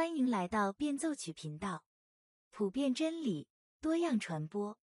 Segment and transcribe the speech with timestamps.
[0.00, 1.84] 欢迎来到变奏曲频道，
[2.50, 3.46] 普遍真理，
[3.82, 4.78] 多样传播。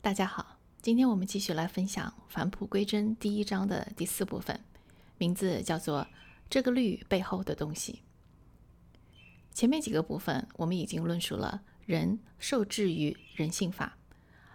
[0.00, 4.58] 大家好，今天我们继续来分享《返璞归真》第一章的第四部分，
[5.16, 6.08] 名字叫做
[6.50, 8.02] “这个律背后的东西”。
[9.54, 13.96] 前面几个部分我们已经论述了人受制于人性法，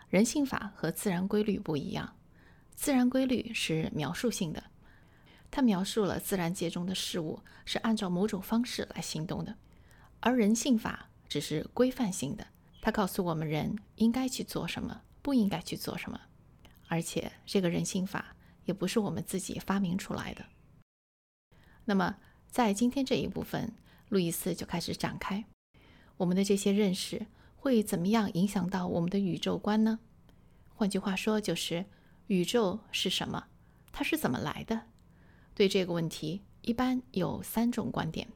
[0.10, 2.18] 人性法和自然规律不一样。
[2.80, 4.64] 自然规律是描述性的，
[5.51, 9.57] 它描述了自然界中的事物是按照某种方式来行动的，
[10.21, 12.47] 而人性法只是规范性的，
[12.82, 16.21] 它告诉我们人应该去做什么，不应该去做什么，
[16.88, 18.33] 而且这个人性法
[18.64, 20.46] 也不是我们自己发明出来的。
[21.83, 22.16] 那么，
[22.50, 23.74] 在今天这一部分，
[24.07, 25.43] 路易斯就开始展开
[26.16, 27.27] 我们的这些认识
[27.57, 30.00] 会怎么样影响到我们的宇宙观呢？
[30.74, 31.83] 换句话说，就是。
[32.30, 33.47] 宇宙是什么？
[33.92, 34.83] 它是怎么来的？
[35.56, 38.27] 对这个问题，一般有三种观点：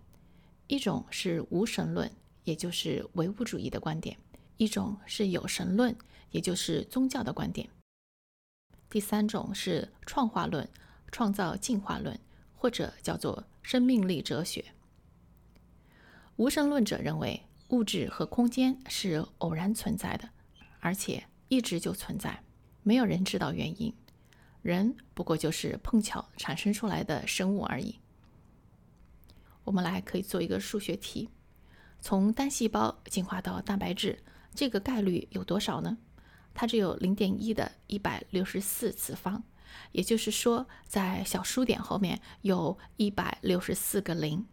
[0.66, 2.12] 一种是无神论，
[2.44, 4.18] 也就是唯物主义的观点；
[4.58, 5.96] 一种是有神论，
[6.32, 7.68] 也就是宗教的观点；
[8.90, 10.68] 第三种是创化论，
[11.12, 12.20] 创造进化论，
[12.56, 14.74] 或者叫做生命力哲学。
[16.38, 20.32] 无神论者认为，物质和空间是偶然存在的，
[20.80, 22.44] 而且一直就存在。
[22.84, 23.94] 没有人知道原因，
[24.62, 28.00] 人不过就是碰巧产生出来的生物而已。
[29.64, 31.30] 我们来可以做一个数学题：
[32.02, 34.20] 从单细胞进化到蛋白质，
[34.54, 35.98] 这个概率有多少呢？
[36.54, 39.42] 它只有零点一的一百六十四次方，
[39.92, 44.46] 也就是说，在小数点后面有一百六十四个零。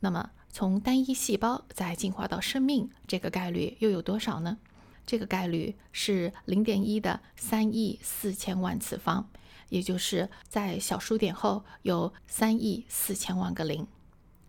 [0.00, 4.58] 那么，从单一细胞再进化到生命，这个概率又有多少呢？
[5.06, 9.30] 这个概率是零点一的三亿四千万次方，
[9.68, 13.86] 也就是在小数点后有三亿四千万个零，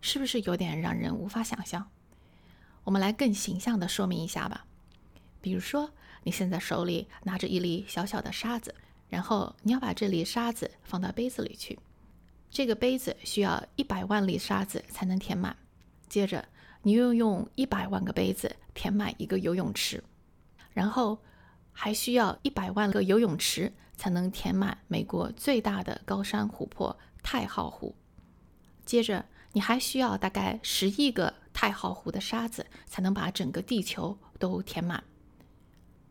[0.02, 1.88] 是不是有点让人无法想象？
[2.84, 4.66] 我们来更形象的说明一下吧。
[5.42, 5.92] 比如说，
[6.24, 8.74] 你现在手里拿着一粒小小的沙子，
[9.10, 11.78] 然后你要把这粒沙子放到杯子里去，
[12.50, 15.56] 这个杯子需要一百万粒沙子才能填满。
[16.10, 16.44] 接着，
[16.82, 20.04] 你又用一百万个杯子填满一个游泳池。
[20.78, 21.18] 然后
[21.72, 27.96] 还需要一百万个游泳池才能填满美国最大的高山湖泊太浩湖。
[28.86, 35.04] 接着，你还需要大概十亿个太浩湖的沙子才能把整个地球都填满。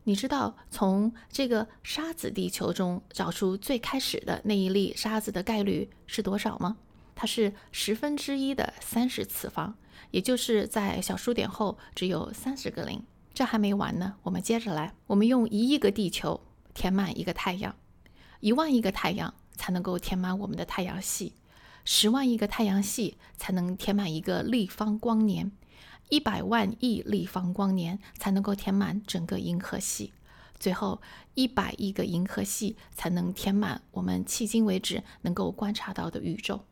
[0.02, 6.76] 你知道从这个沙子地球中找出最开始的那一粒沙子的概率是多少吗？
[7.14, 9.76] 它是十分之一的三十次方，
[10.10, 13.04] 也就是在小数点后只有三十个零。
[13.36, 14.94] 这还没完呢，我们接着来。
[15.08, 16.40] 我们用一亿个地球
[16.72, 17.76] 填满一个太阳，
[18.40, 21.34] 一万亿个太阳才能够填满我们的太阳系，
[21.84, 25.52] 十万亿个太阳系才能填满一个立方光年，
[26.08, 30.14] 一百万亿立方光年才能够填满整个银河系，
[30.58, 31.02] 最后
[31.34, 36.64] 一百亿个银河系才能填满我们迄今为止能够观察到的宇宙。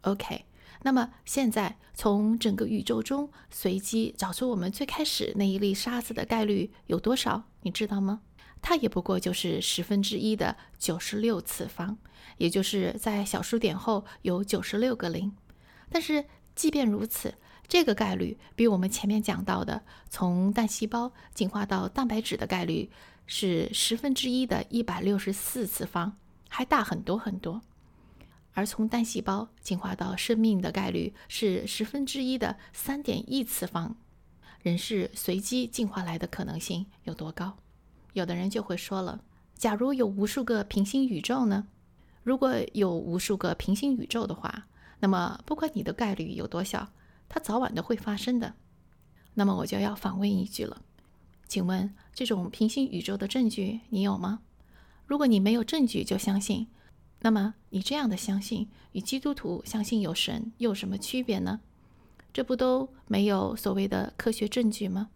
[0.00, 0.46] OK。
[0.86, 7.42] 那么现在，从整个宇宙中随机找出我们最开始那一粒沙子的概率有多少？
[7.62, 8.20] 你知道吗？
[8.62, 11.98] 它也不过就是十分之一的九十六次方，
[12.36, 15.34] 也就是在小数点后有九十六个零。
[15.90, 16.24] 但是
[16.54, 17.34] 即便如此，
[17.66, 22.88] 这个概率比我们前面讲到的从单细胞进化到蛋白质的概率
[23.26, 26.16] 是十分之一的一百六十四次方
[26.48, 27.60] 还大很多很多。
[28.56, 33.94] 而从单细胞进化到生命的概率是十分之一的三点一次方，
[34.62, 37.58] 人是随机进化来的可能性有多高？
[38.14, 39.20] 有的人就会说了：
[39.54, 41.68] 假如有无数个平行宇宙呢？
[42.22, 44.66] 如果有无数个平行宇宙的话，
[45.00, 46.88] 那么不管你的概率有多小，
[47.28, 48.54] 它早晚都会发生的。
[49.34, 50.80] 那么我就要反问一句了：
[51.46, 54.40] 请问这种平行宇宙的证据你有吗？
[55.04, 56.68] 如果你没有证据就相信。
[57.20, 61.60] 那么，你这样的相信与基督徒相信有神有什么区别呢？
[62.32, 65.08] 这不都没有所谓的科学证据吗？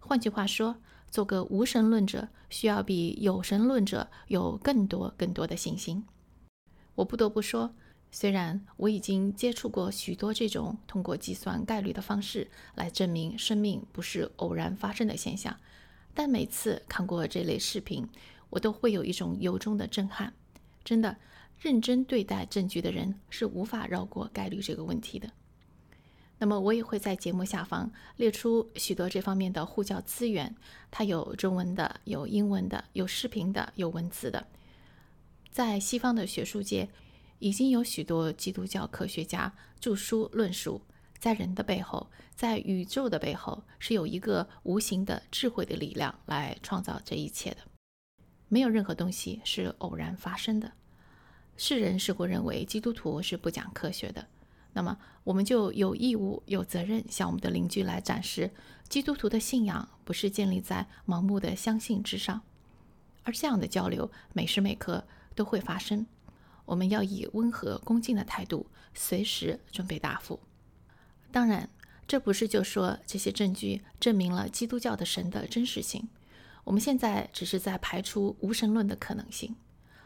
[0.00, 0.76] 换句话说，
[1.08, 6.04] 做个无神论者需要比有神论者有更多更多的信心。
[6.96, 7.72] 我不得不说，
[8.10, 15.56] 虽然我已经接触过许多这种通过计算概率的方式来证明生命不是偶然发生的现象，
[16.12, 18.06] 但每次看过这类视频，
[18.50, 20.34] 我都会有一种由衷的震撼。
[20.82, 21.16] 真的。
[21.64, 25.26] 认真对待证据的人是无法绕过概率这个问题的。
[26.36, 30.54] 那么，我也会在节目下方列出许多这方面的呼叫资源，
[30.90, 34.46] 它有中文的，有英文的，有视频的，有文字的。
[35.50, 36.86] 在西方的学术界，
[37.38, 39.50] 已经有许多基督教科学家
[39.80, 40.82] 著书论述，
[41.18, 42.06] 在人的背后，
[42.36, 47.56] 在宇宙的背后，是有一个无形的智慧的力量来创造这一切的。
[48.48, 50.70] 没有任何东西是偶然发生的。
[51.56, 54.26] 世人似乎认为基督徒是不讲科学的，
[54.72, 58.50] 那么我们就有义务、有责任向我们的邻居来展示，
[58.88, 62.42] 基督徒的信仰不是建立在盲目的相信之上，
[63.22, 65.04] 而这样的交流每时每刻
[65.34, 66.06] 都会发生。
[66.64, 70.40] 我们要以温和恭敬的态度，随时准备答复。
[71.30, 71.68] 当然，
[72.06, 76.08] 这不是就说这些证据证明了基督教的神的真实性。
[76.64, 79.54] 我们现在只是在排除无神论的可能性。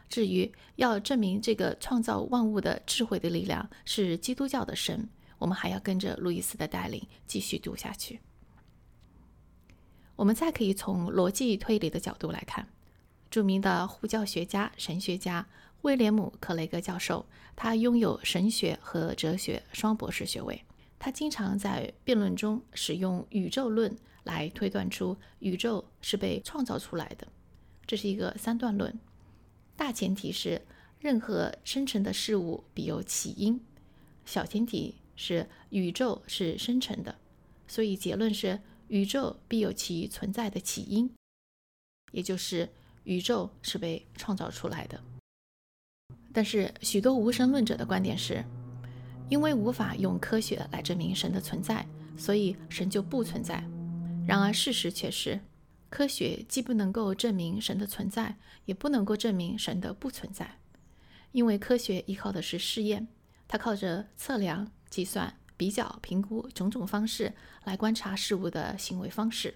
[0.09, 5.09] 至于要证明这个创造万物的智慧的力量是基督教的神，
[5.39, 8.21] 我们还要跟着路易斯的带领继续读下去。
[10.17, 12.67] 我们再可以从逻辑推理的角度来看，
[13.31, 15.47] 著名的护教学家、神学家
[15.83, 17.25] 威廉姆·克雷格教授，
[17.55, 20.65] 他拥有神学和哲学双博士学位。
[20.99, 27.29] 他经常在辩论中使用宇宙论来推断出宇宙是被创造出来的，
[27.87, 28.93] 这是一个三段论。
[29.79, 30.61] 大前提是
[30.99, 33.61] 任何生成的事物必有起因，
[34.27, 37.17] 小前提是宇宙是生成的，
[37.69, 38.59] 所以结论是
[38.89, 41.09] 宇宙必有其存在的起因，
[42.11, 42.69] 也就是
[43.05, 45.01] 宇宙是被创造出来的。
[46.33, 48.45] 但是许多无神论者的观点是，
[49.31, 51.87] 因为无法用科学来证明神的存在，
[52.17, 53.63] 所以神就不存在。
[54.27, 55.41] 然而事实却是。
[55.91, 58.37] 科学既不能够证明神的存在，
[58.67, 60.59] 也不能够证明神的不存在，
[61.33, 63.09] 因为科学依靠的是试验，
[63.47, 69.55] 它靠着测量、计算、比较、评估种种方式来观察事物的行为方式。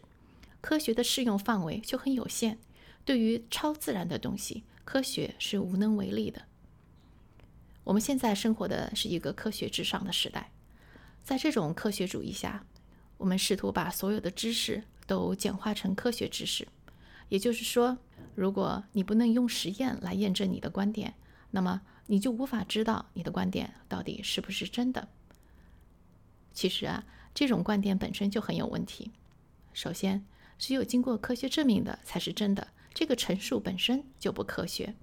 [0.63, 2.59] 科学的适用范围就很有限，
[3.05, 6.43] 对于超自然的东西，科学是无能为力的。
[7.85, 10.51] 我们现在生活的是一个科学至上的时代，
[11.23, 12.65] 在这种科学主义下，
[13.19, 14.85] 我们试图把所有的知识。
[15.13, 16.67] 都简化成科学知识，
[17.29, 17.99] 也就是说，
[18.35, 21.13] 如果你不能用实验来验证你的观点，
[21.51, 25.07] 那么你就无法知道你的观点到底是不是真的。
[26.55, 27.05] 其实啊，
[27.35, 29.13] 这种观点本身就很有问题。
[29.75, 30.25] 首先，
[30.59, 34.95] 只有经过科学证明的才是真的，这个陈述本身就不科学，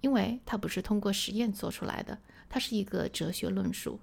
[0.00, 2.16] 因为它不是通过实验做出来的，
[2.48, 3.98] 它是一个哲学论述。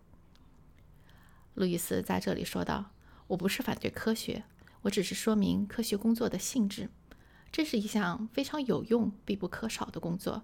[1.54, 2.92] 路易斯在这里说道
[3.28, 4.44] ：“我不是反对科学。”
[4.82, 6.90] 我只是说明科学工作的性质，
[7.52, 10.44] 这是一项非常有用、必不可少的工作。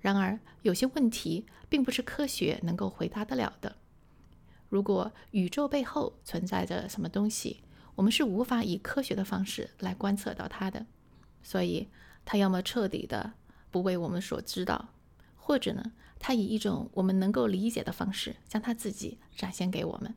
[0.00, 3.76] 然而，有些问题并不是科学能够回答得了的。
[4.68, 7.62] 如果宇宙背后存在着什么东西，
[7.94, 10.84] 我们是无法以科学的方式来观测到它的。
[11.42, 11.88] 所以，
[12.24, 13.34] 它要么彻底的
[13.70, 14.90] 不为我们所知道，
[15.36, 20.14] 或者呢，它以一种我们能够理解的方式将它自己展现给我们。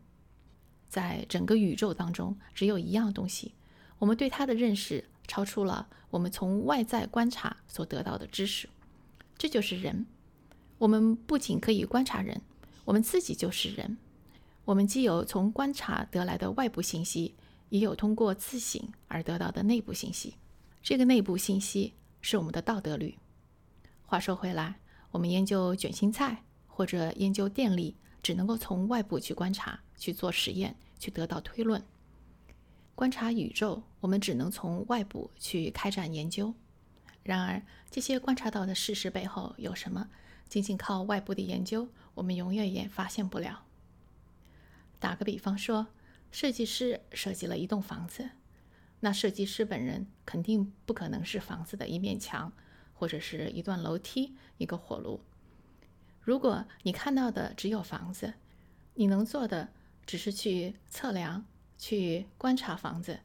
[0.87, 3.53] 在整个宇宙当中，只有一样东西，
[3.99, 8.69] 我们对它的认识超出了我们从外在观察所得到的知识，
[9.37, 10.05] 这就是人。
[10.77, 12.41] 我们不仅可以观察人，
[12.85, 13.97] 我们自己就是人。
[14.65, 17.35] 我们既有从观察得来的外部信息，
[17.69, 20.35] 也有通过自省而得到的内部信息。
[20.81, 23.17] 这个内部信息是我们的道德律。
[24.05, 24.79] 话说回来，
[25.11, 27.95] 我们研究卷心菜或者研究电力。
[28.23, 31.83] 只能够从外部去观察、去做实验、去得到推论。
[32.95, 36.53] 观察宇宙，我们只能从外部去开展研究。
[37.23, 37.61] 然而，
[37.91, 40.09] 这些观察到的事实背后有什么？
[40.47, 43.65] 仅仅靠外部的研究，我们永远也发现不了。
[44.97, 45.87] 打个比方说，
[46.31, 48.29] 设计师设计了一栋房子，
[49.01, 52.53] 那设计师本人肯定不可能是房子的一面墙，
[52.93, 55.19] 或者是一段楼梯、一个火炉。
[56.21, 58.33] 如果你看到的只有房子，
[58.95, 59.69] 你能做的
[60.07, 61.45] 只是去测量、
[61.77, 63.19] 去观察房子。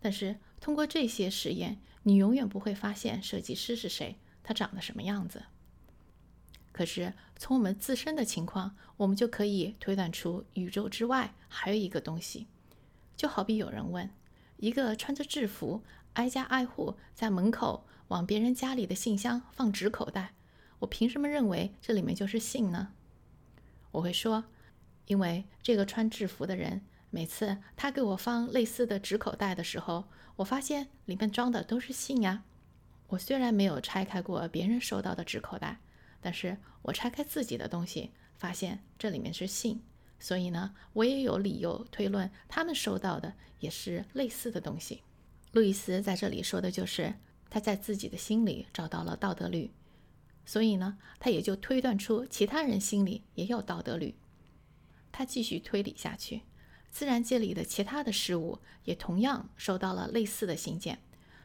[0.00, 5.44] 但是通过这些实验，你永远不会发现设计师是谁，他长得什么样子。
[6.72, 12.48] 可是从我们自身的情况，我们就可以推断出宇宙之外还有一个东西。
[13.14, 14.10] 就好比有人问
[14.56, 15.84] 一个穿着制服、
[16.14, 20.32] 挨家挨户在门口往别人家里的信箱放纸口袋。
[20.80, 22.94] 我凭什么认为这里面就是信呢？
[23.92, 24.44] 我会说，
[25.12, 32.44] 因为这个穿制服的人，每次他给我放类似的纸口袋的时候，我发现里面装的都是信呀。
[33.08, 35.78] 我虽然没有拆开过别人收到的纸口袋，
[36.22, 39.82] 但是我拆开自己的东西，发现这里面是信，
[40.18, 45.02] 所以呢，我也有理由推论他们收到的也是类似的东西。
[45.52, 47.12] 路易斯在这里说的就是
[47.50, 49.70] 他在自己的心里找到了道德律。
[50.46, 54.14] 所以呢，他也就推断出其他人心里也有道德律。
[55.12, 56.40] 他继续推理下去，
[56.90, 60.98] 自然界里的其他的事物也同样收到了类似的信件，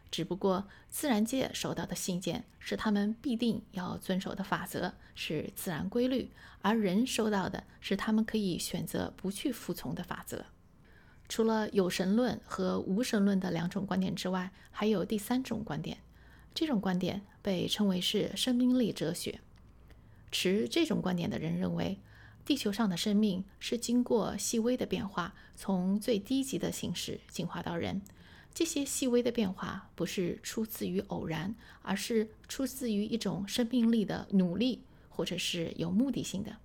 [0.10, 6.32] 只不过自然界收到的信件是他们必定要遵守的法则，是自然规律，
[6.62, 10.46] 而人收到的是他们可以选择不去服从的法则。
[11.30, 15.98] 除了有神论和无神论的两种观点之外，还有第三种观点。
[16.54, 19.42] 这种观点被称为是生命力哲学。
[20.32, 22.00] 持这种观点的人认为，
[22.48, 28.02] 地球上的生命是经过细微的变化，从最低级的形式进化到人。
[28.54, 36.56] 这些细微的变化不是出自于偶然，而是出自于一种生命力的努力，或者是有目的性的。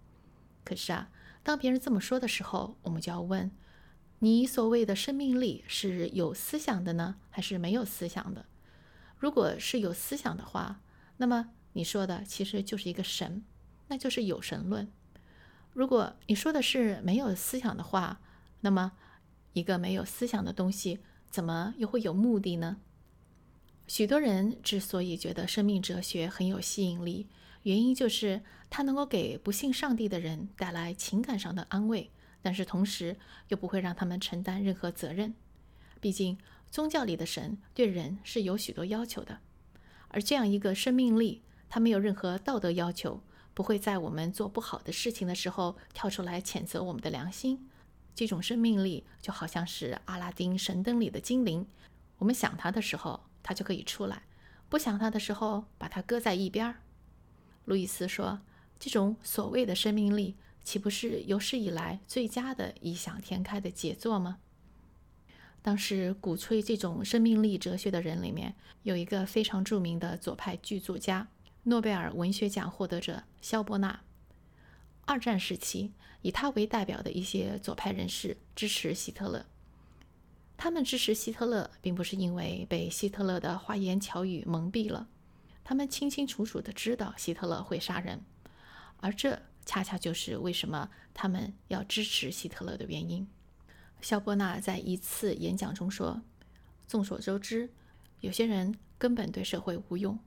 [0.62, 1.10] 可是啊，
[1.42, 3.50] 当别人这么说的时候，我们就要问：
[4.20, 8.46] 你所谓的生命力是有思想的呢，还是没有思想的？
[9.18, 10.80] 如果是有思想的话，
[11.16, 13.42] 那么你说的其实就是一个神，
[13.88, 14.88] 那就是有神论。
[15.72, 18.20] 如果你说的是没有思想的话，
[18.60, 18.92] 那么
[19.52, 21.00] 一个没有思想的东西
[21.30, 22.76] 怎么又会有目的呢？
[23.86, 27.26] 许多人之所以觉得生命哲学很有吸引力，
[27.62, 32.10] 原因就是它能够给不信上帝的人带来情感上的安慰，
[32.40, 33.16] 但是同时
[33.48, 35.34] 又不会让他们承担任何责任。
[36.00, 36.38] 毕竟。
[36.70, 39.40] 宗教里的神对人是有许多要求的，
[40.08, 43.22] 而这样一个生命力，它没有任何道德要求，
[43.54, 47.68] 不会在我们做不好的事情的时候跳出来谴责我们的良心。
[48.14, 51.66] 这种生命力就好像是阿拉丁神灯里的精灵，
[52.18, 54.18] 我们想它的时候，它就可以出来；
[54.68, 56.76] 不想它的时候，把它搁在一边儿。
[57.64, 58.40] 路易斯说
[58.78, 64.38] ：“这种所谓的生命力，岂不是有史以来最佳的异想天开的杰作吗？”
[65.62, 71.28] 当时鼓吹这种生命力哲学的人里面，有一个非常著名的左派剧作家，
[71.64, 74.00] 诺贝尔文学奖获得者肖伯纳。
[75.04, 79.46] 二战时期，以他为代表的一些左派人士支持希特勒。
[80.56, 85.08] 他们支持希特勒，并不是因为被希特勒的花言巧语蒙蔽了，
[85.62, 88.20] 他们清清楚楚地知道希特勒会杀人，
[88.96, 93.28] 而这恰恰就是为什么他们要支持希特勒的原因。
[94.00, 96.22] 肖伯纳在一次演讲中说
[96.88, 97.70] ：“众所周知，
[98.20, 100.18] 有些人根本对社会无用，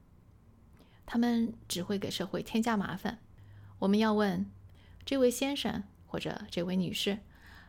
[1.05, 3.19] 他们只会给社会添加麻烦。
[3.79, 4.49] 我们要问
[5.05, 7.19] 这位先生或者这位女士，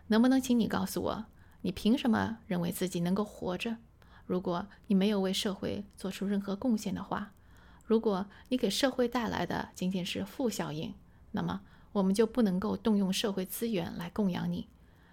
[0.07, 1.27] 能不能请你告诉我，
[1.63, 3.77] 你凭什么认为自己能够活着？
[4.25, 7.33] 如果你没有为社会做出任何贡献的话，
[7.85, 10.95] 如果你给社会带来的仅仅是负效应，
[11.33, 11.61] 那么
[11.93, 14.69] 我们就不能够动用社会资源来供养你。”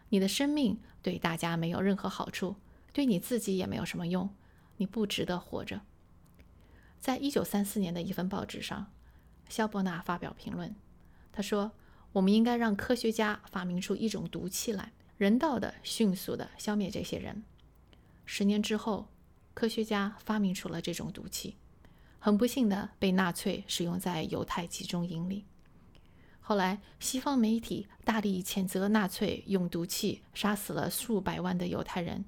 [0.09, 2.55] 你的生命对大家没有任何好处，
[2.91, 4.29] 对你自己也没有什么用，
[4.77, 5.81] 你不值得活着。
[7.03, 8.89] 在一九三四年的一份报纸上，
[9.49, 10.73] 肖伯纳发表评论，
[11.33, 11.73] 他说
[12.13, 17.43] ：“我们应该让科学家发明出一种毒气来，人道的、迅速的消灭这些人。”
[18.25, 19.09] 十年之后，
[19.53, 21.57] 科学家发明出了这种毒气，
[22.19, 25.43] 很不幸的被纳粹使用在犹太集中营里。
[26.39, 32.23] 后来，西方媒体大力谴责纳粹用毒气杀死了数百万的犹太人，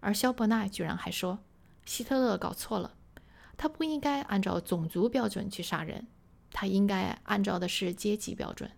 [0.00, 1.38] 而肖伯纳居然还说，
[1.84, 2.96] 希特勒搞错了，
[3.58, 6.06] 他不应该按照种族标准去杀人，
[6.52, 8.70] 他应该按照的是阶级标准。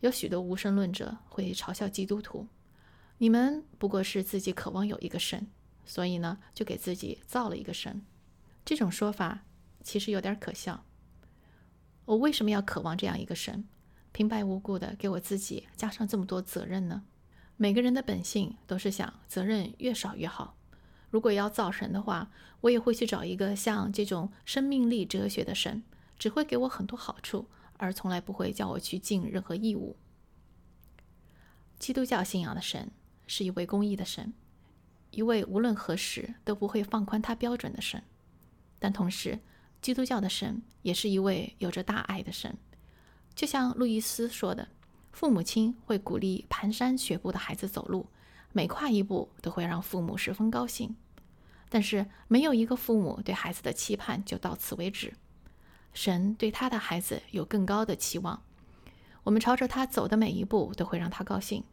[0.00, 2.46] 有许多无神论者会嘲笑基督徒，
[3.18, 5.46] 你们不过是自己渴望有一个神，
[5.84, 8.04] 所以呢，就给自己造了一个神。
[8.64, 9.44] 这种说法
[9.82, 10.84] 其实有点可笑。
[12.04, 13.66] 我为什么要渴望这样一个神，
[14.10, 17.04] 平白无故的给我自己加上这么多责任呢？
[17.56, 20.56] 每个人的本性都是想责任越少越好。
[21.16, 22.30] 如果要造神的话，
[22.60, 25.82] 我也会去找一个像这种生命力哲学的神，
[26.18, 29.96] 只会给我很多好处，而从来不会叫我去尽任何义务。
[31.78, 32.90] 基督教信仰的神
[33.26, 34.34] 是一位公义的神，
[35.10, 38.02] 一位无论何时都不会放宽他标准的神，
[38.78, 39.38] 但同时。
[39.80, 42.58] 基督教的神也是一位有着大爱的神，
[43.34, 44.68] 就像路易斯说的，
[45.12, 48.06] 父母亲会鼓励蹒跚学步的孩子走路，
[48.52, 50.94] 每跨一步都会让父母十分高兴。
[51.68, 55.14] 但是没有一个父母对孩子的期盼就到此为止，
[55.92, 58.42] 神对他的孩子有更高的期望。
[59.24, 61.64] 我们朝着他走的每一步都会让他高兴，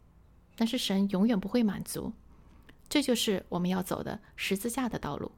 [0.56, 2.14] 但是神永远不会满足。
[2.90, 5.32] 这就是我们要走的十字架的道路，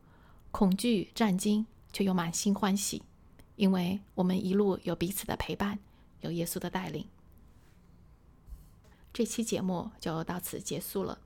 [0.52, 1.66] 恐惧战惊。
[1.96, 3.04] 却又满心欢喜，
[3.56, 5.80] 因为我们一路有彼此的陪伴，
[6.20, 7.08] 有耶稣的带领。
[9.14, 11.20] 这期节目就到此结束了。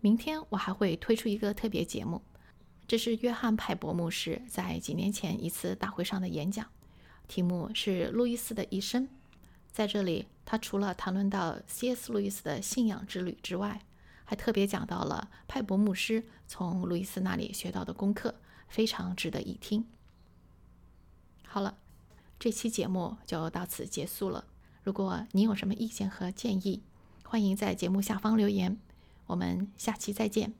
[0.00, 2.20] 明天我还会推出一个特别节目，
[2.88, 6.66] 这是约翰派伯牧师在几年前一次大会上的演讲。
[7.28, 9.06] 题目是路易斯的一生。
[9.70, 12.10] 在这里，他除了谈论到 C.S.
[12.10, 13.82] 路易斯的信仰之旅之外，
[14.24, 18.34] 还特别讲到了派伯牧师从路易斯那里学到的功课，
[18.68, 19.84] 非常值得一听。
[21.44, 21.76] 好了，
[22.38, 24.46] 这期节目就到此结束了。
[24.82, 26.82] 如果您有什么意见和建议，
[27.22, 28.78] 欢迎在节目下方留言。
[29.26, 30.58] 我们下期再见。